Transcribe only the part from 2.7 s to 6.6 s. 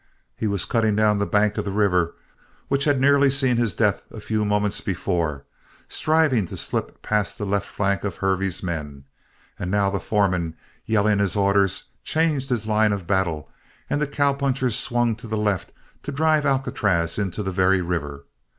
had nearly seen his death a few moments before, striving to